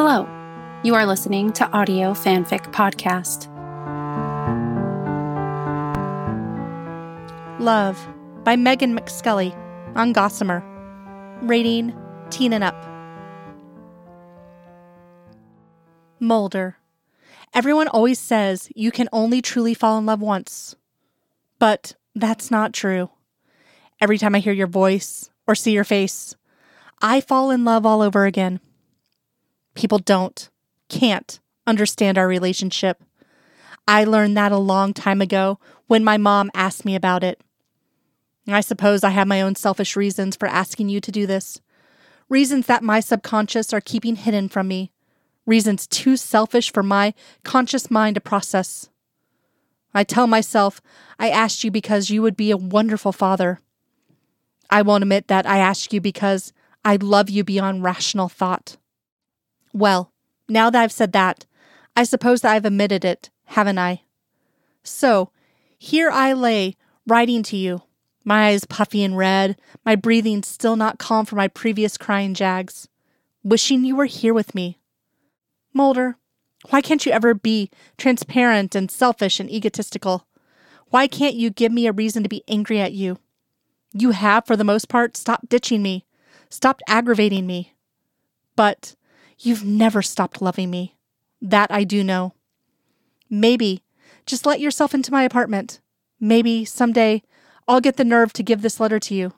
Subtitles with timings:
[0.00, 0.28] Hello,
[0.84, 3.48] you are listening to Audio Fanfic Podcast.
[7.58, 7.98] Love
[8.44, 9.52] by Megan McScully
[9.96, 10.62] on Gossamer.
[11.42, 11.96] Rating
[12.30, 12.76] teen and up.
[16.20, 16.76] Mulder.
[17.52, 20.76] Everyone always says you can only truly fall in love once.
[21.58, 23.10] But that's not true.
[24.00, 26.36] Every time I hear your voice or see your face,
[27.02, 28.60] I fall in love all over again.
[29.78, 30.50] People don't,
[30.88, 33.00] can't understand our relationship.
[33.86, 37.40] I learned that a long time ago when my mom asked me about it.
[38.48, 41.60] I suppose I have my own selfish reasons for asking you to do this.
[42.28, 44.90] Reasons that my subconscious are keeping hidden from me.
[45.46, 48.88] Reasons too selfish for my conscious mind to process.
[49.94, 50.80] I tell myself
[51.20, 53.60] I asked you because you would be a wonderful father.
[54.70, 56.52] I won't admit that I asked you because
[56.84, 58.76] I love you beyond rational thought.
[59.72, 60.12] Well,
[60.48, 61.46] now that I've said that,
[61.96, 64.02] I suppose that I've admitted it, haven't I?
[64.82, 65.30] So,
[65.78, 67.82] here I lay, writing to you,
[68.24, 72.88] my eyes puffy and red, my breathing still not calm from my previous crying jags,
[73.42, 74.78] wishing you were here with me.
[75.72, 76.16] Mulder,
[76.70, 80.26] why can't you ever be transparent and selfish and egotistical?
[80.88, 83.18] Why can't you give me a reason to be angry at you?
[83.92, 86.04] You have, for the most part, stopped ditching me,
[86.50, 87.74] stopped aggravating me.
[88.56, 88.96] But
[89.38, 90.96] you've never stopped loving me.
[91.40, 92.34] That I do know.
[93.30, 93.82] Maybe
[94.26, 95.80] just let yourself into my apartment.
[96.20, 97.22] Maybe someday
[97.66, 99.32] I'll get the nerve to give this letter to you.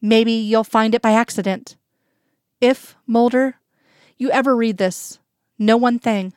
[0.00, 1.76] Maybe you'll find it by accident.
[2.60, 3.56] If, Mulder,
[4.16, 5.18] you ever read this,
[5.58, 6.34] know one thing.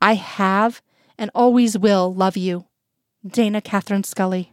[0.00, 0.82] I have
[1.18, 2.66] and always will love you.
[3.26, 4.52] Dana Catherine Scully.